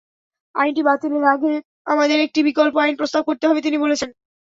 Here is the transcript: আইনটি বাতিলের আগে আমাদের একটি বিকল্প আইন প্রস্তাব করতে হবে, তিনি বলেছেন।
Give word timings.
আইনটি 0.55 0.81
বাতিলের 0.87 1.25
আগে 1.33 1.53
আমাদের 1.87 2.17
একটি 2.25 2.39
বিকল্প 2.47 2.75
আইন 2.77 2.93
প্রস্তাব 2.97 3.23
করতে 3.29 3.45
হবে, 3.47 3.59
তিনি 3.61 3.77
বলেছেন। 3.77 4.09